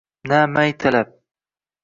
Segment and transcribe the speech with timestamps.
[0.27, 1.07] na may talab—